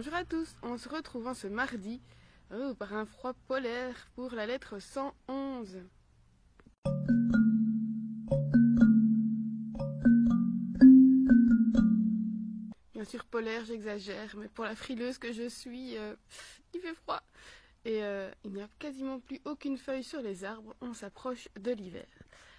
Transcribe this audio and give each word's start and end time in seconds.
Bonjour 0.00 0.14
à 0.14 0.24
tous, 0.24 0.54
on 0.62 0.78
se 0.78 0.88
retrouve 0.88 1.34
ce 1.34 1.48
mardi 1.48 2.00
oh, 2.54 2.72
par 2.78 2.92
un 2.92 3.04
froid 3.04 3.32
polaire 3.48 4.08
pour 4.14 4.30
la 4.30 4.46
lettre 4.46 4.78
111. 4.78 5.80
Bien 12.92 13.04
sûr 13.04 13.24
polaire, 13.24 13.64
j'exagère, 13.64 14.36
mais 14.36 14.46
pour 14.46 14.64
la 14.64 14.76
frileuse 14.76 15.18
que 15.18 15.32
je 15.32 15.48
suis, 15.48 15.96
euh, 15.96 16.14
il 16.74 16.80
fait 16.80 16.94
froid. 16.94 17.20
Et 17.84 18.04
euh, 18.04 18.30
il 18.44 18.52
n'y 18.52 18.62
a 18.62 18.68
quasiment 18.78 19.18
plus 19.18 19.40
aucune 19.46 19.78
feuille 19.78 20.04
sur 20.04 20.22
les 20.22 20.44
arbres, 20.44 20.76
on 20.80 20.94
s'approche 20.94 21.48
de 21.58 21.72
l'hiver. 21.72 22.06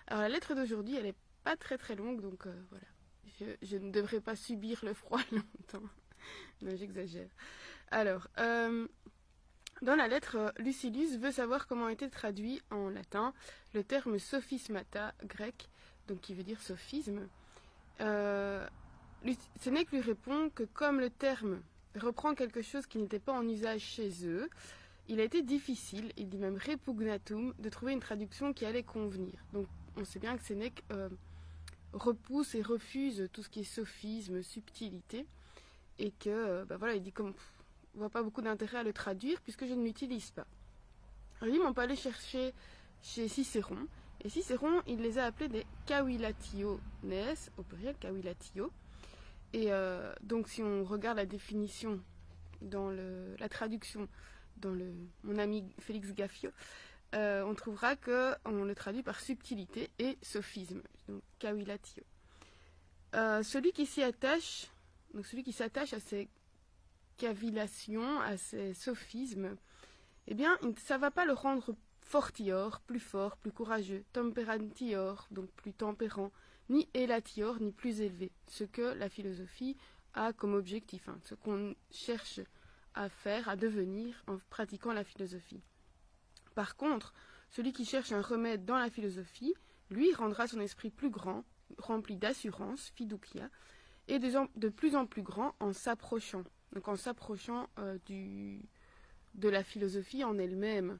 Alors 0.07 0.23
la 0.23 0.27
lettre 0.27 0.55
d'aujourd'hui, 0.55 0.97
elle 0.97 1.05
n'est 1.05 1.15
pas 1.45 1.55
très 1.55 1.77
très 1.77 1.95
longue, 1.95 2.19
donc 2.19 2.47
euh, 2.47 2.63
voilà. 2.69 3.55
Je, 3.61 3.77
ne 3.77 3.91
devrais 3.91 4.19
pas 4.19 4.35
subir 4.35 4.83
le 4.83 4.93
froid 4.93 5.21
longtemps. 5.31 5.87
non, 6.61 6.75
j'exagère. 6.75 7.29
Alors, 7.91 8.27
euh, 8.39 8.87
dans 9.81 9.95
la 9.95 10.07
lettre, 10.07 10.53
Lucilius 10.57 11.17
veut 11.17 11.31
savoir 11.31 11.67
comment 11.67 11.89
été 11.89 12.09
traduit 12.09 12.61
en 12.69 12.89
latin 12.89 13.33
le 13.73 13.83
terme 13.83 14.19
sophismata 14.19 15.13
grec, 15.23 15.69
donc 16.07 16.21
qui 16.21 16.33
veut 16.33 16.43
dire 16.43 16.61
sophisme. 16.61 17.27
Euh, 18.01 18.67
Sénèque 19.59 19.91
lui 19.91 20.01
répond 20.01 20.49
que 20.49 20.63
comme 20.63 20.99
le 20.99 21.09
terme 21.09 21.61
reprend 21.95 22.35
quelque 22.35 22.61
chose 22.61 22.85
qui 22.87 22.97
n'était 22.99 23.19
pas 23.19 23.33
en 23.33 23.47
usage 23.47 23.81
chez 23.81 24.11
eux, 24.25 24.49
il 25.07 25.19
a 25.19 25.23
été 25.23 25.41
difficile, 25.41 26.13
il 26.17 26.29
dit 26.29 26.37
même 26.37 26.57
repugnatum, 26.57 27.53
de 27.57 27.69
trouver 27.69 27.93
une 27.93 27.99
traduction 27.99 28.53
qui 28.53 28.65
allait 28.65 28.83
convenir. 28.83 29.33
Donc 29.53 29.67
on 29.97 30.05
sait 30.05 30.19
bien 30.19 30.37
que 30.37 30.43
Sénèque 30.43 30.83
euh, 30.91 31.09
repousse 31.93 32.53
et 32.55 32.61
refuse 32.61 33.27
tout 33.33 33.43
ce 33.43 33.49
qui 33.49 33.61
est 33.61 33.63
sophisme, 33.63 34.43
subtilité, 34.43 35.25
et 35.99 36.11
que, 36.11 36.29
euh, 36.29 36.65
bah 36.65 36.77
voilà, 36.77 36.95
il 36.95 37.03
dit 37.03 37.11
comme 37.11 37.33
on 37.95 37.99
voit 37.99 38.09
pas 38.09 38.23
beaucoup 38.23 38.41
d'intérêt 38.41 38.79
à 38.79 38.83
le 38.83 38.93
traduire 38.93 39.39
puisque 39.41 39.65
je 39.65 39.73
ne 39.73 39.83
l'utilise 39.83 40.31
pas. 40.31 40.47
Alors, 41.41 41.53
il 41.53 41.61
on 41.61 41.73
peut 41.73 41.81
aller 41.81 41.95
chercher 41.95 42.53
chez 43.01 43.27
Cicéron, 43.27 43.87
et 44.21 44.29
Cicéron, 44.29 44.81
il 44.87 45.01
les 45.01 45.17
a 45.17 45.25
appelés 45.25 45.47
des 45.47 45.65
kawilationes, 45.85 46.79
au 47.57 47.63
pluriel 47.63 47.95
kawilatio. 47.97 48.71
Et 49.53 49.71
euh, 49.71 50.13
donc, 50.21 50.49
si 50.49 50.61
on 50.61 50.83
regarde 50.83 51.17
la 51.17 51.25
définition 51.25 52.01
dans 52.61 52.89
la 52.91 53.49
traduction 53.49 54.07
dans 54.57 54.71
le, 54.71 54.93
mon 55.23 55.37
ami 55.37 55.63
Félix 55.79 56.13
Gaffio, 56.13 56.51
euh, 57.15 57.43
on 57.43 57.55
trouvera 57.55 57.95
que 57.95 58.35
on 58.45 58.65
le 58.65 58.75
traduit 58.75 59.01
par 59.01 59.19
subtilité 59.19 59.89
et 59.97 60.17
sophisme, 60.21 60.81
donc 61.07 61.23
kawilatio. 61.39 62.03
Euh, 63.15 63.41
celui 63.41 63.71
qui 63.71 63.85
s'y 63.85 64.03
attache, 64.03 64.67
donc 65.13 65.25
celui 65.25 65.43
qui 65.43 65.53
s'attache 65.53 65.93
à 65.93 65.99
ces 65.99 66.29
cavillations, 67.17 68.19
à 68.21 68.37
ces 68.37 68.73
sophismes, 68.73 69.55
eh 70.27 70.33
bien, 70.33 70.57
ça 70.77 70.95
ne 70.95 71.01
va 71.01 71.11
pas 71.11 71.25
le 71.25 71.33
rendre 71.33 71.75
fortior, 72.01 72.81
plus 72.81 72.99
fort, 72.99 73.37
plus 73.37 73.51
courageux, 73.51 74.03
temperantior, 74.13 75.27
donc 75.31 75.49
plus 75.51 75.73
tempérant, 75.73 76.31
ni 76.69 76.87
elatior, 76.93 77.59
ni 77.59 77.71
plus 77.71 78.01
élevé, 78.01 78.31
ce 78.47 78.63
que 78.63 78.93
la 78.93 79.09
philosophie 79.09 79.75
a 80.13 80.33
comme 80.33 80.53
objectif, 80.53 81.07
hein, 81.09 81.19
ce 81.23 81.35
qu'on 81.35 81.75
cherche 81.91 82.39
à 82.95 83.09
faire, 83.09 83.49
à 83.49 83.55
devenir 83.55 84.23
en 84.27 84.37
pratiquant 84.49 84.93
la 84.93 85.03
philosophie. 85.03 85.61
Par 86.55 86.75
contre, 86.75 87.13
celui 87.51 87.73
qui 87.73 87.85
cherche 87.85 88.11
un 88.11 88.21
remède 88.21 88.65
dans 88.65 88.77
la 88.77 88.89
philosophie, 88.89 89.53
lui 89.89 90.13
rendra 90.13 90.47
son 90.47 90.59
esprit 90.59 90.89
plus 90.89 91.09
grand, 91.09 91.43
rempli 91.77 92.15
d'assurance, 92.15 92.91
fiducia, 92.95 93.49
et 94.09 94.19
de, 94.19 94.69
plus 94.69 94.95
en 94.95 95.05
plus 95.05 95.21
grand 95.21 95.55
en 95.59 95.71
s'approchant, 95.71 96.43
donc 96.73 96.87
en 96.87 96.95
s'approchant 96.95 97.69
euh, 97.77 97.97
de 99.35 99.49
la 99.49 99.63
philosophie 99.63 100.23
en 100.23 100.37
elle-même. 100.37 100.97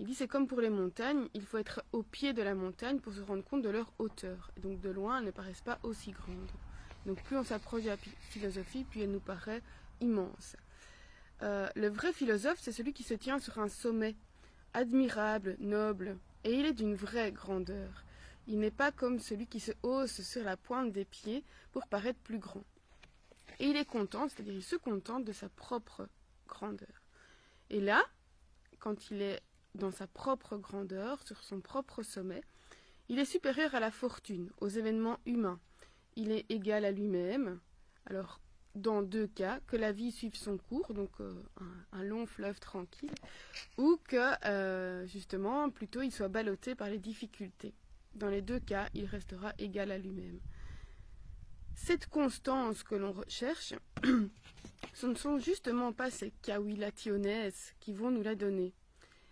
Il 0.00 0.06
dit 0.06 0.14
c'est 0.14 0.28
comme 0.28 0.46
pour 0.46 0.60
les 0.60 0.70
montagnes, 0.70 1.28
il 1.32 1.42
faut 1.42 1.58
être 1.58 1.82
au 1.92 2.02
pied 2.02 2.32
de 2.32 2.42
la 2.42 2.54
montagne 2.54 2.98
pour 2.98 3.12
se 3.12 3.20
rendre 3.20 3.44
compte 3.44 3.62
de 3.62 3.70
leur 3.70 3.92
hauteur. 3.98 4.50
donc 4.62 4.80
de 4.80 4.90
loin, 4.90 5.18
elles 5.18 5.26
ne 5.26 5.30
paraissent 5.30 5.60
pas 5.62 5.78
aussi 5.84 6.10
grandes. 6.10 6.50
Donc 7.06 7.22
plus 7.22 7.36
on 7.36 7.44
s'approche 7.44 7.84
de 7.84 7.90
la 7.90 7.96
philosophie, 8.30 8.84
plus 8.84 9.02
elle 9.02 9.12
nous 9.12 9.20
paraît 9.20 9.62
immense. 10.00 10.56
Euh, 11.42 11.68
le 11.76 11.88
vrai 11.88 12.12
philosophe, 12.12 12.58
c'est 12.60 12.72
celui 12.72 12.92
qui 12.92 13.02
se 13.02 13.14
tient 13.14 13.38
sur 13.38 13.58
un 13.58 13.68
sommet 13.68 14.16
admirable, 14.74 15.56
noble, 15.60 16.18
et 16.44 16.54
il 16.54 16.66
est 16.66 16.72
d'une 16.72 16.94
vraie 16.94 17.32
grandeur. 17.32 18.04
Il 18.46 18.58
n'est 18.58 18.70
pas 18.70 18.92
comme 18.92 19.18
celui 19.18 19.46
qui 19.46 19.60
se 19.60 19.72
hausse 19.82 20.22
sur 20.22 20.42
la 20.44 20.56
pointe 20.56 20.92
des 20.92 21.04
pieds 21.04 21.44
pour 21.72 21.86
paraître 21.86 22.18
plus 22.20 22.38
grand. 22.38 22.64
Et 23.58 23.66
il 23.66 23.76
est 23.76 23.84
content, 23.84 24.28
c'est-à-dire 24.28 24.54
il 24.54 24.62
se 24.62 24.76
contente 24.76 25.24
de 25.24 25.32
sa 25.32 25.48
propre 25.48 26.08
grandeur. 26.48 27.02
Et 27.68 27.80
là, 27.80 28.02
quand 28.78 29.10
il 29.10 29.22
est 29.22 29.40
dans 29.74 29.90
sa 29.90 30.06
propre 30.06 30.56
grandeur, 30.56 31.22
sur 31.26 31.42
son 31.44 31.60
propre 31.60 32.02
sommet, 32.02 32.42
il 33.08 33.18
est 33.18 33.24
supérieur 33.24 33.74
à 33.74 33.80
la 33.80 33.90
fortune, 33.90 34.50
aux 34.60 34.68
événements 34.68 35.18
humains. 35.26 35.60
Il 36.16 36.32
est 36.32 36.50
égal 36.50 36.84
à 36.84 36.90
lui-même. 36.90 37.60
Alors, 38.06 38.40
dans 38.74 39.02
deux 39.02 39.26
cas, 39.26 39.60
que 39.66 39.76
la 39.76 39.92
vie 39.92 40.12
suive 40.12 40.36
son 40.36 40.56
cours, 40.56 40.94
donc 40.94 41.10
euh, 41.20 41.34
un, 41.92 42.02
long 42.02 42.26
fleuve 42.26 42.60
tranquille, 42.60 43.14
ou 43.78 43.98
que 44.04 44.46
euh, 44.46 45.06
justement, 45.06 45.70
plutôt, 45.70 46.02
il 46.02 46.12
soit 46.12 46.28
ballotté 46.28 46.74
par 46.74 46.88
les 46.88 46.98
difficultés. 46.98 47.74
Dans 48.14 48.28
les 48.28 48.42
deux 48.42 48.60
cas, 48.60 48.88
il 48.94 49.06
restera 49.06 49.52
égal 49.58 49.90
à 49.90 49.98
lui-même. 49.98 50.40
Cette 51.74 52.06
constance 52.08 52.82
que 52.82 52.94
l'on 52.94 53.12
recherche, 53.12 53.74
ce 54.94 55.06
ne 55.06 55.14
sont 55.14 55.38
justement 55.38 55.92
pas 55.92 56.10
ces 56.10 56.32
kawilationes 56.42 57.52
qui 57.80 57.92
vont 57.92 58.10
nous 58.10 58.22
la 58.22 58.34
donner. 58.34 58.74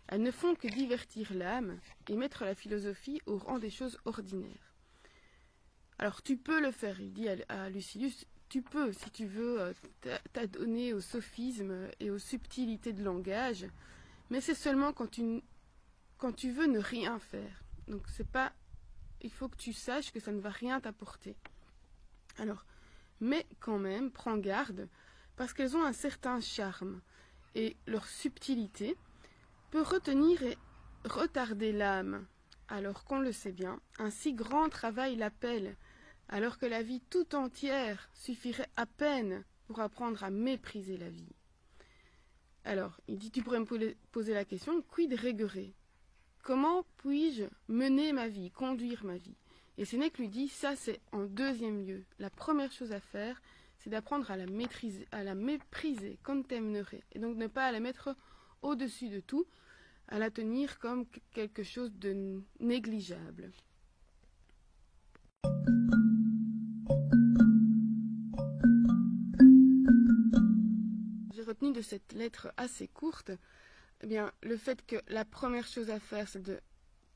Elles 0.06 0.22
ne 0.22 0.30
font 0.30 0.54
que 0.54 0.68
divertir 0.68 1.34
l'âme 1.34 1.78
et 2.08 2.16
mettre 2.16 2.44
la 2.44 2.54
philosophie 2.54 3.20
au 3.26 3.36
rang 3.36 3.58
des 3.58 3.70
choses 3.70 3.98
ordinaires. 4.06 4.74
Alors 5.98 6.22
tu 6.22 6.36
peux 6.36 6.60
le 6.60 6.70
faire, 6.70 7.00
il 7.00 7.12
dit 7.12 7.28
à, 7.28 7.36
à 7.48 7.68
Lucilius, 7.68 8.24
tu 8.48 8.62
peux, 8.62 8.92
si 8.92 9.10
tu 9.10 9.26
veux, 9.26 9.60
euh, 9.60 9.72
t'adonner 10.32 10.94
au 10.94 11.00
sophisme 11.00 11.88
et 12.00 12.10
aux 12.10 12.18
subtilités 12.18 12.92
de 12.92 13.02
langage, 13.04 13.66
mais 14.30 14.40
c'est 14.40 14.54
seulement 14.54 14.92
quand 14.92 15.10
tu, 15.10 15.42
quand 16.16 16.32
tu 16.32 16.50
veux 16.50 16.66
ne 16.66 16.78
rien 16.78 17.18
faire. 17.18 17.62
Donc 17.88 18.02
c'est 18.08 18.26
pas, 18.26 18.52
il 19.22 19.30
faut 19.30 19.48
que 19.48 19.56
tu 19.56 19.72
saches 19.72 20.12
que 20.12 20.20
ça 20.20 20.32
ne 20.32 20.40
va 20.40 20.50
rien 20.50 20.80
t'apporter. 20.80 21.36
Alors, 22.38 22.64
mais 23.20 23.46
quand 23.60 23.78
même, 23.78 24.10
prends 24.10 24.38
garde, 24.38 24.88
parce 25.36 25.52
qu'elles 25.52 25.76
ont 25.76 25.84
un 25.84 25.92
certain 25.92 26.40
charme, 26.40 27.00
et 27.54 27.76
leur 27.86 28.06
subtilité 28.06 28.96
peut 29.70 29.82
retenir 29.82 30.42
et 30.42 30.56
retarder 31.04 31.72
l'âme, 31.72 32.26
alors 32.68 33.04
qu'on 33.04 33.20
le 33.20 33.32
sait 33.32 33.52
bien, 33.52 33.80
un 33.98 34.10
si 34.10 34.34
grand 34.34 34.68
travail 34.68 35.16
l'appelle, 35.16 35.76
alors 36.28 36.58
que 36.58 36.66
la 36.66 36.82
vie 36.82 37.00
tout 37.10 37.34
entière 37.34 38.08
suffirait 38.12 38.68
à 38.76 38.86
peine 38.86 39.44
pour 39.66 39.80
apprendre 39.80 40.22
à 40.22 40.30
mépriser 40.30 40.96
la 40.96 41.08
vie. 41.08 41.32
Alors, 42.64 43.00
il 43.08 43.18
dit, 43.18 43.30
tu 43.30 43.42
pourrais 43.42 43.60
me 43.60 43.94
poser 44.12 44.34
la 44.34 44.44
question, 44.44 44.82
quid 44.82 45.14
regere 45.14 45.72
Comment 46.48 46.82
puis-je 46.96 47.44
mener 47.68 48.14
ma 48.14 48.26
vie, 48.26 48.50
conduire 48.50 49.04
ma 49.04 49.18
vie? 49.18 49.36
Et 49.76 49.84
Sénèque 49.84 50.16
lui 50.16 50.30
dit, 50.30 50.48
ça 50.48 50.76
c'est 50.76 50.98
en 51.12 51.24
deuxième 51.26 51.86
lieu. 51.86 52.04
La 52.18 52.30
première 52.30 52.72
chose 52.72 52.90
à 52.92 53.00
faire, 53.00 53.42
c'est 53.76 53.90
d'apprendre 53.90 54.30
à 54.30 54.36
la 54.38 54.46
maîtriser, 54.46 55.06
à 55.12 55.22
la 55.24 55.34
mépriser, 55.34 56.18
contemnere, 56.24 56.94
et 57.12 57.18
donc 57.18 57.36
ne 57.36 57.48
pas 57.48 57.70
la 57.70 57.80
mettre 57.80 58.16
au-dessus 58.62 59.10
de 59.10 59.20
tout, 59.20 59.44
à 60.08 60.18
la 60.18 60.30
tenir 60.30 60.78
comme 60.78 61.04
quelque 61.34 61.62
chose 61.62 61.92
de 61.92 62.40
négligeable. 62.60 63.52
retenu 71.46 71.72
de 71.72 71.80
cette 71.80 72.12
lettre 72.12 72.52
assez 72.58 72.88
courte, 72.88 73.30
eh 74.02 74.06
bien, 74.06 74.32
le 74.42 74.56
fait 74.56 74.84
que 74.86 74.96
la 75.08 75.24
première 75.24 75.66
chose 75.66 75.90
à 75.90 75.98
faire, 75.98 76.28
c'est 76.28 76.42
de 76.42 76.60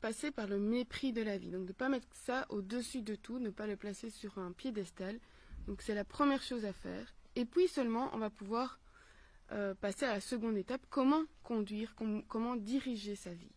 passer 0.01 0.31
par 0.31 0.49
le 0.49 0.59
mépris 0.59 1.13
de 1.13 1.23
la 1.23 1.39
vie. 1.39 1.51
Donc, 1.51 1.63
de 1.63 1.69
ne 1.69 1.73
pas 1.73 1.89
mettre 1.89 2.09
ça 2.13 2.47
au-dessus 2.49 3.03
de 3.03 3.15
tout, 3.15 3.39
ne 3.39 3.51
pas 3.51 3.67
le 3.67 3.77
placer 3.77 4.11
sur 4.11 4.39
un 4.39 4.53
piédestal. 4.53 5.19
Donc, 5.67 5.83
c'est 5.83 5.95
la 5.95 6.05
première 6.05 6.43
chose 6.43 6.65
à 6.65 6.73
faire. 6.73 7.15
Et 7.37 7.45
puis 7.45 7.69
seulement, 7.69 8.11
on 8.13 8.19
va 8.19 8.31
pouvoir 8.31 8.81
euh, 9.53 9.75
passer 9.75 10.05
à 10.05 10.15
la 10.15 10.21
seconde 10.21 10.57
étape, 10.57 10.83
comment 10.91 11.23
conduire, 11.43 11.95
comment 12.29 12.57
diriger 12.57 13.17
sa 13.17 13.33
vie. 13.33 13.53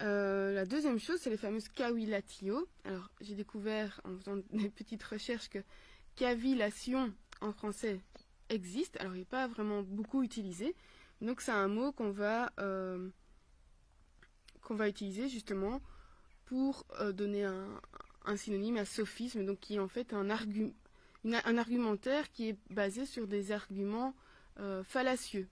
Euh, 0.00 0.52
la 0.52 0.64
deuxième 0.64 0.98
chose, 0.98 1.20
c'est 1.20 1.30
les 1.30 1.36
fameuses 1.36 1.68
cavilatio. 1.68 2.66
Alors, 2.84 3.10
j'ai 3.20 3.34
découvert 3.34 4.00
en 4.04 4.16
faisant 4.16 4.36
des 4.52 4.70
petites 4.70 5.04
recherches 5.04 5.48
que 5.48 5.58
cavillation 6.16 7.12
en 7.40 7.52
français, 7.52 8.00
existe. 8.48 8.96
Alors, 9.00 9.14
il 9.14 9.20
n'est 9.20 9.24
pas 9.24 9.46
vraiment 9.46 9.82
beaucoup 9.82 10.22
utilisé. 10.22 10.74
Donc, 11.20 11.40
c'est 11.40 11.52
un 11.52 11.68
mot 11.68 11.92
qu'on 11.92 12.10
va, 12.10 12.52
euh, 12.60 13.08
qu'on 14.62 14.74
va 14.74 14.88
utiliser 14.88 15.28
justement 15.28 15.80
pour 16.44 16.86
euh, 17.00 17.12
donner 17.12 17.44
un, 17.44 18.36
synonyme 18.36 18.76
à 18.78 18.84
sophisme, 18.84 19.44
donc 19.44 19.60
qui 19.60 19.76
est 19.76 19.78
en 19.78 19.88
fait 19.88 20.12
un, 20.12 20.28
un 20.30 21.58
argumentaire 21.58 22.30
qui 22.32 22.48
est 22.50 22.58
basé 22.70 23.06
sur 23.06 23.26
des 23.26 23.52
arguments 23.52 24.14
euh, 24.60 24.82
fallacieux, 24.82 25.48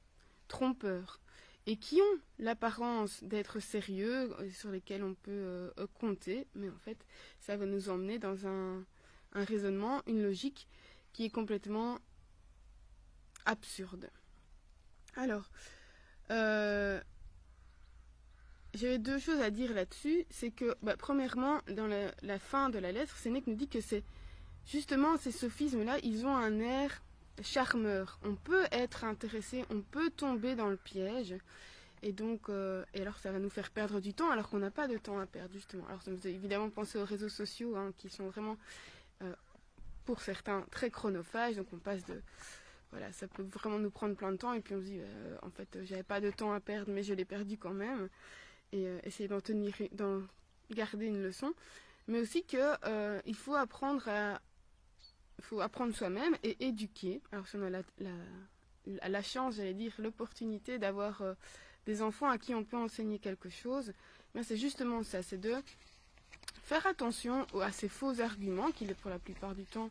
trompeurs, 0.48 1.20
et 1.66 1.76
qui 1.76 2.00
ont 2.00 2.20
l'apparence 2.38 3.22
d'être 3.22 3.60
sérieux, 3.60 4.34
sur 4.52 4.70
lesquels 4.70 5.04
on 5.04 5.14
peut 5.14 5.72
compter, 5.94 6.48
mais 6.54 6.68
en 6.68 6.78
fait, 6.78 6.98
ça 7.38 7.56
va 7.56 7.66
nous 7.66 7.88
emmener 7.88 8.18
dans 8.18 8.48
un, 8.48 8.84
un 9.34 9.44
raisonnement, 9.44 10.02
une 10.06 10.22
logique 10.22 10.66
qui 11.12 11.24
est 11.24 11.30
complètement 11.30 11.98
absurde. 13.44 14.10
Alors, 15.16 15.50
euh, 16.30 17.00
j'avais 18.74 18.98
deux 18.98 19.18
choses 19.18 19.40
à 19.40 19.50
dire 19.50 19.74
là-dessus. 19.74 20.24
C'est 20.30 20.50
que, 20.50 20.74
bah, 20.82 20.96
premièrement, 20.96 21.60
dans 21.68 21.86
la, 21.86 22.38
fin 22.38 22.70
de 22.70 22.78
la 22.78 22.92
lettre, 22.92 23.16
Sénèque 23.16 23.46
nous 23.46 23.54
dit 23.54 23.68
que 23.68 23.80
c'est 23.80 24.04
justement 24.66 25.16
ces 25.18 25.32
sophismes-là, 25.32 25.98
ils 26.02 26.24
ont 26.24 26.34
un 26.34 26.58
air 26.60 27.02
charmeur. 27.42 28.18
On 28.24 28.34
peut 28.34 28.64
être 28.72 29.04
intéressé, 29.04 29.64
on 29.70 29.80
peut 29.80 30.10
tomber 30.10 30.54
dans 30.54 30.68
le 30.68 30.76
piège. 30.76 31.34
Et 32.04 32.12
donc, 32.12 32.48
euh, 32.48 32.84
et 32.94 33.02
alors 33.02 33.18
ça 33.18 33.30
va 33.30 33.38
nous 33.38 33.50
faire 33.50 33.70
perdre 33.70 34.00
du 34.00 34.12
temps 34.12 34.30
alors 34.30 34.48
qu'on 34.48 34.58
n'a 34.58 34.72
pas 34.72 34.88
de 34.88 34.98
temps 34.98 35.20
à 35.20 35.26
perdre, 35.26 35.52
justement. 35.52 35.86
Alors 35.88 36.02
ça 36.02 36.10
nous 36.10 36.18
fait 36.18 36.32
évidemment 36.32 36.68
penser 36.68 36.98
aux 36.98 37.04
réseaux 37.04 37.28
sociaux 37.28 37.76
hein, 37.76 37.92
qui 37.96 38.08
sont 38.08 38.26
vraiment, 38.26 38.56
euh, 39.22 39.32
pour 40.04 40.20
certains, 40.20 40.62
très 40.70 40.90
chronophages. 40.90 41.56
Donc 41.56 41.68
on 41.72 41.78
passe 41.78 42.04
de 42.06 42.20
voilà, 42.92 43.10
ça 43.10 43.26
peut 43.26 43.42
vraiment 43.42 43.78
nous 43.78 43.90
prendre 43.90 44.14
plein 44.14 44.30
de 44.32 44.36
temps 44.36 44.52
et 44.52 44.60
puis 44.60 44.74
on 44.74 44.80
se 44.80 44.84
dit, 44.84 45.00
euh, 45.00 45.36
en 45.40 45.50
fait, 45.50 45.78
j'avais 45.82 46.02
pas 46.02 46.20
de 46.20 46.30
temps 46.30 46.52
à 46.52 46.60
perdre, 46.60 46.92
mais 46.92 47.02
je 47.02 47.14
l'ai 47.14 47.24
perdu 47.24 47.56
quand 47.56 47.72
même. 47.72 48.08
Et 48.72 48.86
euh, 48.86 48.98
essayer 49.04 49.28
d'en 49.28 49.40
tenir, 49.40 49.74
garder 50.70 51.06
une 51.06 51.22
leçon. 51.22 51.54
Mais 52.06 52.20
aussi 52.20 52.44
que 52.44 52.74
euh, 52.84 53.20
il 53.24 53.34
faut 53.34 53.54
apprendre 53.54 54.06
à, 54.08 54.42
faut 55.40 55.60
apprendre 55.62 55.94
soi-même 55.94 56.36
et 56.42 56.66
éduquer. 56.66 57.22
Alors 57.32 57.48
si 57.48 57.56
on 57.56 57.62
a 57.62 59.08
la, 59.08 59.22
chance, 59.22 59.56
j'allais 59.56 59.74
dire, 59.74 59.94
l'opportunité 59.98 60.78
d'avoir 60.78 61.22
des 61.86 62.02
enfants 62.02 62.28
à 62.28 62.36
qui 62.36 62.54
on 62.54 62.64
peut 62.64 62.76
enseigner 62.76 63.18
quelque 63.18 63.48
chose, 63.48 63.92
mais 64.34 64.42
c'est 64.42 64.56
justement 64.58 65.02
ça, 65.02 65.22
c'est 65.22 65.38
de 65.38 65.54
faire 66.62 66.86
attention 66.86 67.46
à 67.60 67.72
ces 67.72 67.88
faux 67.88 68.20
arguments 68.20 68.70
qui, 68.70 68.84
pour 68.86 69.10
la 69.10 69.18
plupart 69.18 69.54
du 69.54 69.64
temps, 69.64 69.90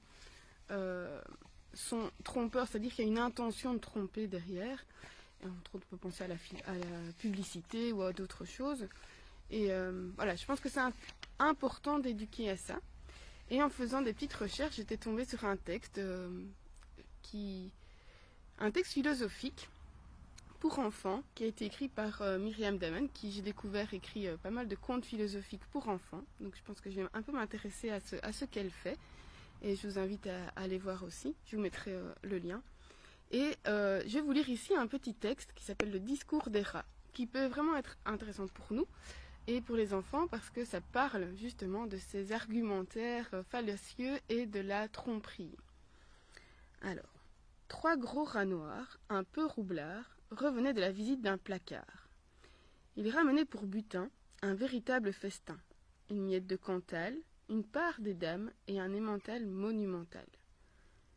sont 1.73 2.09
trompeurs, 2.23 2.68
c'est-à-dire 2.68 2.94
qu'il 2.94 3.06
y 3.06 3.07
a 3.07 3.12
une 3.12 3.19
intention 3.19 3.73
de 3.73 3.79
tromper 3.79 4.27
derrière. 4.27 4.83
Entre 5.44 5.75
autres, 5.75 5.85
on 5.91 5.95
peut 5.95 5.97
penser 5.97 6.23
à 6.23 6.27
la, 6.27 6.35
publicité 7.18 7.91
ou 7.91 8.03
à 8.03 8.13
d'autres 8.13 8.45
choses. 8.45 8.88
Et 9.50 9.71
euh, 9.71 10.09
voilà, 10.15 10.35
je 10.35 10.45
pense 10.45 10.59
que 10.59 10.69
c'est 10.69 10.81
important 11.39 12.00
d'éduquer 12.00 12.50
à 12.50 12.57
ça. 12.57 12.79
Et 13.50 13.62
en 13.62 13.69
faisant 13.69 14.01
des 14.01 14.13
petites 14.13 14.33
recherches, 14.33 14.75
j'étais 14.75 14.97
tombée 14.97 15.25
sur 15.25 15.44
un 15.45 15.57
texte 15.57 15.97
euh, 15.97 16.29
qui, 17.21 17.71
un 18.59 18.71
texte 18.71 18.94
philosophique 18.94 19.68
pour 20.59 20.79
enfants 20.79 21.23
qui 21.33 21.44
a 21.44 21.47
été 21.47 21.65
écrit 21.65 21.89
par 21.89 22.21
euh, 22.21 22.38
Myriam 22.38 22.77
Daman, 22.77 23.09
qui 23.09 23.31
j'ai 23.31 23.41
découvert 23.41 23.94
écrit 23.94 24.27
pas 24.44 24.51
mal 24.51 24.68
de 24.68 24.75
contes 24.75 25.06
philosophiques 25.06 25.65
pour 25.71 25.89
enfants. 25.89 26.23
Donc 26.39 26.56
je 26.56 26.62
pense 26.63 26.79
que 26.79 26.91
je 26.91 27.01
vais 27.01 27.07
un 27.13 27.21
peu 27.23 27.31
m'intéresser 27.31 27.89
à 27.89 28.00
ce 28.31 28.45
qu'elle 28.45 28.69
fait 28.69 28.97
et 29.61 29.75
je 29.75 29.87
vous 29.87 29.99
invite 29.99 30.27
à, 30.27 30.47
aller 30.55 30.77
voir 30.77 31.03
aussi. 31.03 31.35
Je 31.45 31.55
vous 31.55 31.61
mettrai 31.61 31.91
euh, 31.91 32.13
le 32.23 32.39
lien. 32.39 32.61
Et 33.31 33.55
euh, 33.67 34.01
je 34.05 34.15
vais 34.15 34.21
vous 34.21 34.31
lire 34.31 34.49
ici 34.49 34.75
un 34.75 34.87
petit 34.87 35.13
texte 35.13 35.53
qui 35.55 35.63
s'appelle 35.63 35.91
Le 35.91 35.99
discours 35.99 36.49
des 36.49 36.61
rats, 36.61 36.85
qui 37.13 37.27
peut 37.27 37.45
vraiment 37.45 37.77
être 37.77 37.97
intéressant 38.05 38.47
pour 38.47 38.73
nous 38.73 38.87
et 39.47 39.61
pour 39.61 39.75
les 39.75 39.93
enfants 39.93 40.27
parce 40.27 40.49
que 40.49 40.65
ça 40.65 40.81
parle 40.81 41.27
justement 41.35 41.87
de 41.87 41.97
ces 41.97 42.31
argumentaires 42.31 43.29
euh, 43.33 43.43
fallacieux 43.43 44.19
et 44.29 44.45
de 44.45 44.59
la 44.59 44.87
tromperie. 44.87 45.55
Alors, 46.81 47.25
trois 47.67 47.95
gros 47.95 48.23
rats 48.23 48.45
noirs, 48.45 48.99
un 49.09 49.23
peu 49.23 49.45
roublards, 49.45 50.17
revenaient 50.31 50.73
de 50.73 50.81
la 50.81 50.91
visite 50.91 51.21
d'un 51.21 51.37
placard. 51.37 52.09
Ils 52.97 53.09
ramenaient 53.09 53.45
pour 53.45 53.63
butin 53.63 54.09
un 54.41 54.53
véritable 54.53 55.13
festin, 55.13 55.57
une 56.09 56.25
miette 56.25 56.47
de 56.47 56.55
cantal, 56.55 57.15
une 57.51 57.65
part 57.65 58.00
des 58.00 58.13
dames 58.13 58.50
et 58.69 58.80
un 58.80 58.94
emmental 58.94 59.45
monumental. 59.45 60.25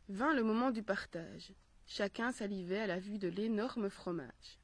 Vint 0.09 0.33
le 0.33 0.43
moment 0.43 0.69
du 0.69 0.83
partage. 0.83 1.53
Chacun 1.87 2.33
salivait 2.33 2.81
à 2.81 2.87
la 2.87 2.99
vue 2.99 3.17
de 3.17 3.29
l'énorme 3.29 3.89
fromage. 3.89 4.59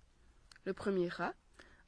Le 0.65 0.73
premier 0.73 1.07
rat, 1.07 1.33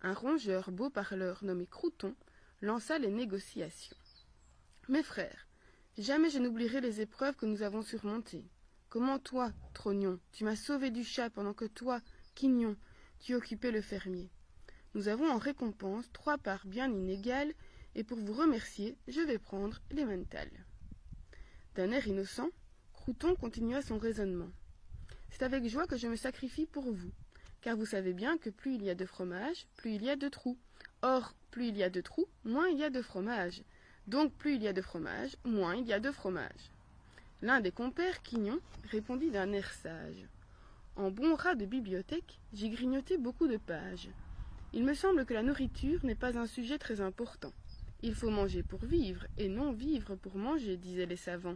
un 0.02 0.14
rongeur 0.14 0.72
beau 0.72 0.90
parleur 0.90 1.44
nommé 1.44 1.68
Crouton, 1.68 2.16
lança 2.62 2.98
les 2.98 3.12
négociations. 3.12 3.98
Mes 4.88 5.04
frères, 5.04 5.50
jamais 5.98 6.30
je 6.30 6.40
n'oublierai 6.40 6.80
les 6.80 7.02
épreuves 7.02 7.36
que 7.36 7.46
nous 7.46 7.62
avons 7.62 7.82
surmontées. 7.82 8.48
Comment 8.88 9.20
toi, 9.20 9.52
Trognon, 9.74 10.18
tu 10.32 10.46
m'as 10.46 10.56
sauvé 10.56 10.92
du 10.92 11.04
chat 11.04 11.30
pendant 11.30 11.54
que 11.54 11.66
toi, 11.66 12.00
Quignon, 12.36 12.78
tu 13.20 13.36
occupais 13.36 13.72
le 13.72 13.82
fermier? 13.82 14.30
Nous 14.94 15.10
avons 15.10 15.30
en 15.30 15.38
récompense 15.38 16.10
trois 16.14 16.38
parts 16.38 16.66
bien 16.68 16.90
inégales 16.90 17.54
et 17.96 18.04
pour 18.04 18.18
vous 18.18 18.34
remercier, 18.34 18.96
je 19.08 19.22
vais 19.22 19.38
prendre 19.38 19.80
les 19.92 20.06
mentales. 20.06 20.66
D'un 21.76 21.92
air 21.92 22.08
innocent, 22.08 22.50
Crouton 22.94 23.36
continua 23.36 23.82
son 23.82 23.98
raisonnement. 23.98 24.50
C'est 25.30 25.44
avec 25.44 25.68
joie 25.68 25.88
que 25.88 25.98
je 25.98 26.08
me 26.08 26.16
sacrifie 26.16 26.66
pour 26.66 26.92
vous, 26.92 27.12
car 27.62 27.76
vous 27.76 27.86
savez 27.86 28.14
bien 28.14 28.38
que 28.38 28.50
plus 28.50 28.76
il 28.76 28.84
y 28.84 28.90
a 28.90 28.96
de 28.96 29.06
fromage, 29.06 29.68
plus 29.78 29.96
il 29.96 30.04
y 30.04 30.10
a 30.10 30.16
de 30.16 30.30
trous. 30.30 30.58
Or, 31.02 31.34
plus 31.52 31.68
il 31.68 31.78
y 31.78 31.84
a 31.84 31.90
de 31.90 32.02
trous, 32.02 32.28
moins 32.46 32.68
il 32.68 32.78
y 32.78 32.84
a 32.84 32.90
de 32.90 33.02
fromage. 33.02 33.64
Donc 34.08 34.34
plus 34.34 34.56
il 34.56 34.64
y 34.64 34.68
a 34.68 34.74
de 34.74 34.82
fromage, 34.82 35.36
moins 35.44 35.76
il 35.76 35.88
y 35.88 35.94
a 35.94 36.00
de 36.00 36.12
fromage. 36.12 36.72
L'un 37.42 37.60
des 37.60 37.72
compères, 37.72 38.22
Quignon, 38.22 38.60
répondit 38.90 39.32
d'un 39.32 39.52
air 39.52 39.72
sage. 39.72 40.28
En 40.96 41.10
bon 41.10 41.36
rat 41.36 41.56
de 41.56 41.66
bibliothèque, 41.66 42.40
j'ai 42.54 42.70
grignoté 42.70 43.18
beaucoup 43.18 43.48
de 43.48 43.58
pages. 43.58 44.10
Il 44.72 44.84
me 44.84 44.94
semble 44.94 45.26
que 45.26 45.34
la 45.34 45.44
nourriture 45.44 46.06
n'est 46.06 46.16
pas 46.16 46.38
un 46.38 46.48
sujet 46.48 46.78
très 46.78 47.02
important. 47.02 47.52
Il 48.06 48.16
faut 48.16 48.30
manger 48.30 48.64
pour 48.64 48.84
vivre, 48.84 49.26
et 49.38 49.48
non 49.48 49.72
vivre 49.72 50.16
pour 50.16 50.36
manger, 50.36 50.76
disaient 50.76 51.06
les 51.06 51.16
savants. 51.16 51.56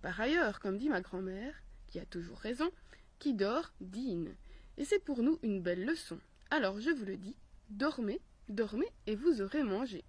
Par 0.00 0.18
ailleurs, 0.18 0.60
comme 0.60 0.78
dit 0.78 0.88
ma 0.88 1.02
grand-mère, 1.02 1.62
qui 1.88 1.98
a 1.98 2.06
toujours 2.06 2.38
raison, 2.38 2.70
qui 3.18 3.34
dort 3.34 3.70
dîne. 3.82 4.34
Et 4.78 4.86
c'est 4.86 5.04
pour 5.04 5.22
nous 5.22 5.38
une 5.42 5.60
belle 5.60 5.84
leçon. 5.84 6.18
Alors 6.50 6.80
je 6.80 6.88
vous 6.88 7.04
le 7.04 7.18
dis, 7.18 7.36
dormez, 7.68 8.18
dormez, 8.48 8.88
et 9.06 9.14
vous 9.14 9.42
aurez 9.42 9.62
mangé. 9.62 10.04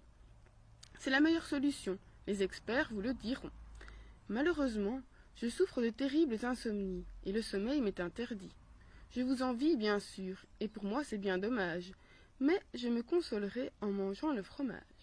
C'est 0.98 1.10
la 1.10 1.20
meilleure 1.20 1.46
solution, 1.46 1.98
les 2.26 2.42
experts 2.42 2.88
vous 2.90 3.02
le 3.02 3.12
diront. 3.12 3.50
Malheureusement, 4.30 5.02
je 5.36 5.50
souffre 5.50 5.82
de 5.82 5.90
terribles 5.90 6.38
insomnies, 6.42 7.04
et 7.26 7.32
le 7.32 7.42
sommeil 7.42 7.82
m'est 7.82 8.00
interdit. 8.00 8.54
Je 9.10 9.20
vous 9.20 9.42
envie, 9.42 9.76
bien 9.76 9.98
sûr, 9.98 10.42
et 10.60 10.68
pour 10.68 10.84
moi 10.84 11.04
c'est 11.04 11.18
bien 11.18 11.36
dommage, 11.36 11.92
mais 12.40 12.58
je 12.72 12.88
me 12.88 13.02
consolerai 13.02 13.70
en 13.82 13.90
mangeant 13.90 14.32
le 14.32 14.42
fromage. 14.42 14.99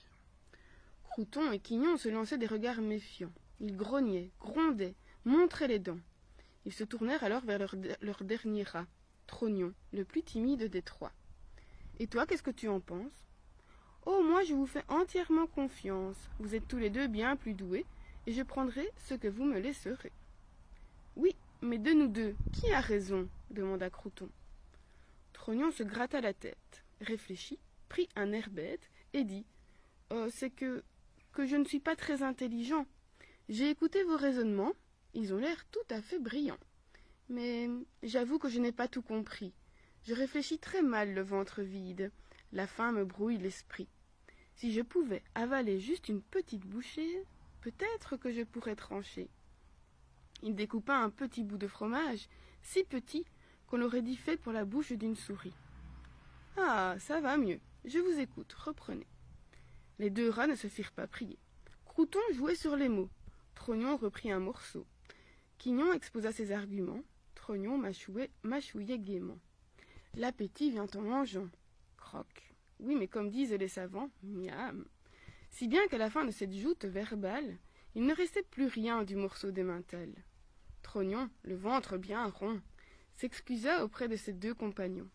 Crouton 1.18 1.52
et 1.52 1.58
Quignon 1.58 1.98
se 1.98 2.10
lançaient 2.10 2.38
des 2.38 2.46
regards 2.46 2.80
méfiants. 2.80 3.32
Ils 3.60 3.76
grognaient, 3.76 4.30
grondaient, 4.40 4.94
montraient 5.26 5.68
les 5.68 5.80
dents. 5.80 5.98
Ils 6.64 6.72
se 6.72 6.84
tournèrent 6.84 7.24
alors 7.24 7.44
vers 7.44 7.58
leur, 7.58 8.24
dernier 8.24 8.62
rat, 8.62 8.86
Trognon, 9.26 9.74
le 9.94 10.06
plus 10.06 10.22
timide 10.22 10.66
des 10.66 10.84
trois. 10.84 11.12
Et 11.98 12.06
toi, 12.06 12.28
qu'est-ce 12.28 12.44
que 12.44 12.52
tu 12.52 12.68
en 12.68 12.80
penses? 12.80 13.26
Oh, 14.06 14.22
moi, 14.22 14.44
je 14.44 14.54
vous 14.54 14.68
fais 14.68 14.84
entièrement 14.90 15.48
confiance. 15.48 16.18
Vous 16.38 16.54
êtes 16.54 16.68
tous 16.68 16.78
les 16.78 16.92
deux 16.92 17.08
bien 17.08 17.36
plus 17.36 17.56
doués, 17.56 17.88
et 18.28 18.32
je 18.32 18.44
prendrai 18.44 18.88
ce 19.08 19.16
que 19.16 19.28
vous 19.28 19.44
me 19.44 19.58
laisserez. 19.60 20.12
Oui, 21.16 21.36
mais 21.64 21.80
de 21.80 21.94
nous 21.94 22.10
deux, 22.10 22.36
qui 22.54 22.72
a 22.72 22.80
raison? 22.80 23.28
demanda 23.50 23.90
Crouton. 23.90 24.30
Trognon 25.34 25.72
se 25.72 25.82
gratta 25.82 26.22
la 26.22 26.36
tête, 26.36 26.84
réfléchit, 27.02 27.58
prit 27.90 28.08
un 28.16 28.34
air 28.34 28.52
bête, 28.52 28.92
et 29.14 29.24
dit 29.24 29.48
oh, 30.12 30.28
C'est 30.30 30.52
que 30.52 30.84
je 31.46 31.56
ne 31.56 31.66
suis 31.66 31.80
pas 31.80 31.96
très 31.96 32.24
intelligent. 32.24 32.86
J'ai 33.50 33.70
écouté 33.70 34.04
vos 34.04 34.18
raisonnements, 34.18 34.74
ils 35.14 35.34
ont 35.34 35.38
l'air 35.38 35.66
tout 35.72 35.80
à 35.90 36.02
fait 36.02 36.20
brillants. 36.20 36.60
Mais 37.30 37.70
j'avoue 38.04 38.40
que 38.40 38.50
je 38.50 38.60
n'ai 38.60 38.72
pas 38.72 38.88
tout 38.88 39.02
compris. 39.02 39.54
Je 40.04 40.14
réfléchis 40.14 40.60
très 40.60 40.82
mal 40.82 41.14
le 41.14 41.22
ventre 41.22 41.62
vide. 41.62 42.12
La 42.54 42.68
faim 42.68 42.92
me 42.94 43.04
brouille 43.04 43.38
l'esprit. 43.38 43.88
Si 44.56 44.72
je 44.72 44.82
pouvais 44.82 45.24
avaler 45.36 45.80
juste 45.80 46.10
une 46.10 46.22
petite 46.22 46.66
bouchée, 46.66 47.24
peut-être 47.62 48.18
que 48.18 48.32
je 48.32 48.44
pourrais 48.44 48.76
trancher. 48.76 49.30
Il 50.44 50.56
découpa 50.56 50.96
un 50.96 51.10
petit 51.10 51.44
bout 51.44 51.58
de 51.58 51.68
fromage, 51.68 52.30
si 52.62 52.84
petit 52.84 53.26
qu'on 53.68 53.82
aurait 53.82 54.02
dit 54.02 54.16
fait 54.16 54.38
pour 54.38 54.54
la 54.54 54.66
bouche 54.66 54.94
d'une 54.94 55.16
souris. 55.16 55.56
Ah, 56.58 56.96
ça 57.00 57.20
va 57.20 57.38
mieux. 57.38 57.60
Je 57.86 58.00
vous 58.00 58.20
écoute, 58.20 58.54
reprenez. 58.54 59.08
Les 60.00 60.10
deux 60.10 60.30
rats 60.30 60.48
ne 60.48 60.56
se 60.56 60.68
firent 60.68 60.92
pas 60.92 61.08
prier. 61.08 61.40
Crouton 61.86 62.20
jouait 62.34 62.56
sur 62.56 62.76
les 62.76 62.90
mots. 62.90 63.10
Trognon 63.56 63.98
reprit 63.98 64.32
un 64.32 64.40
morceau. 64.40 64.86
Quignon 65.58 65.94
exposa 65.94 66.32
ses 66.32 66.52
arguments. 66.52 67.02
Trognon 67.34 67.82
mâchouillait 68.44 69.00
gaiement. 69.00 69.40
L'appétit 70.14 70.72
vient 70.72 70.88
en 70.96 71.02
mangeant. 71.02 71.50
Croc. 71.98 72.54
Oui, 72.80 72.96
mais 72.96 73.08
comme 73.08 73.32
disent 73.32 73.54
les 73.54 73.68
savants, 73.68 74.12
miam. 74.22 74.86
Si 75.50 75.68
bien 75.68 75.88
qu'à 75.88 75.98
la 75.98 76.10
fin 76.10 76.26
de 76.26 76.32
cette 76.32 76.54
joute 76.54 76.86
verbale, 76.86 77.58
il 77.96 78.06
ne 78.06 78.14
restait 78.14 78.44
plus 78.44 78.68
rien 78.68 79.04
du 79.04 79.16
morceau 79.16 79.52
de 79.52 79.64
mental. 79.64 80.14
Trognon, 80.84 81.30
le 81.42 81.56
ventre 81.56 81.98
bien 81.98 82.28
rond, 82.28 82.62
s'excusa 83.16 83.84
auprès 83.84 84.08
de 84.08 84.16
ses 84.16 84.34
deux 84.34 84.54
compagnons. 84.54 85.10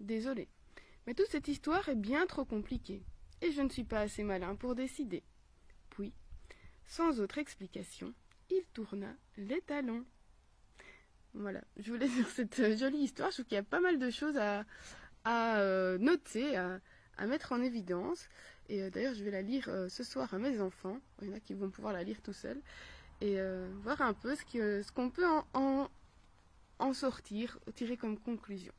Désolé, 0.00 0.48
mais 1.06 1.14
toute 1.14 1.28
cette 1.28 1.46
histoire 1.46 1.88
est 1.88 1.94
bien 1.94 2.26
trop 2.26 2.44
compliquée, 2.44 3.04
et 3.40 3.52
je 3.52 3.62
ne 3.62 3.68
suis 3.68 3.84
pas 3.84 4.00
assez 4.00 4.22
malin 4.22 4.56
pour 4.56 4.74
décider. 4.74 5.22
Puis, 5.90 6.12
sans 6.86 7.20
autre 7.20 7.38
explication, 7.38 8.12
il 8.50 8.62
tourna 8.72 9.14
les 9.36 9.60
talons. 9.62 10.04
Voilà, 11.34 11.62
je 11.76 11.90
vous 11.90 11.98
laisse 11.98 12.12
sur 12.16 12.28
cette 12.28 12.58
euh, 12.60 12.76
jolie 12.76 12.98
histoire. 12.98 13.30
Je 13.30 13.36
trouve 13.36 13.46
qu'il 13.46 13.56
y 13.56 13.58
a 13.58 13.62
pas 13.62 13.80
mal 13.80 13.98
de 13.98 14.10
choses 14.10 14.36
à, 14.36 14.64
euh, 15.58 15.98
noter, 15.98 16.56
à, 16.56 16.80
mettre 17.26 17.52
en 17.52 17.60
évidence. 17.62 18.28
Et 18.68 18.82
euh, 18.82 18.90
d'ailleurs, 18.90 19.14
je 19.14 19.24
vais 19.24 19.30
la 19.30 19.42
lire 19.42 19.68
ce 19.88 20.04
soir 20.04 20.32
à 20.32 20.38
mes 20.38 20.60
enfants. 20.60 20.98
Il 21.22 21.28
y 21.28 21.30
en 21.32 21.36
a 21.36 21.40
qui 21.40 21.54
vont 21.54 21.70
pouvoir 21.70 21.92
la 21.92 22.04
lire 22.04 22.20
tout 22.22 22.32
seuls. 22.32 22.60
Et 23.20 23.38
voir 23.82 24.02
un 24.02 24.12
peu 24.12 24.34
ce 24.34 24.92
qu'on 24.92 25.08
peut 25.08 25.24
en 25.54 26.92
sortir, 26.92 27.58
tirer 27.74 27.96
comme 27.96 28.18
conclusion. 28.18 28.72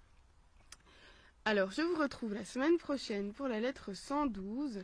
Alors, 1.47 1.69
je 1.69 1.83
vous 1.83 2.01
retrouve 2.01 2.33
la 2.33 2.43
semaine 2.43 2.79
prochaine 2.79 3.31
pour 3.31 3.47
la 3.47 3.59
lettre 3.59 3.93
112. 3.93 4.83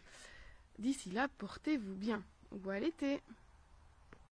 D'ici 0.78 1.10
là, 1.10 1.28
portez-vous 1.40 1.96
bien. 1.96 2.24
Au 2.52 2.58
l'été. 2.80 3.20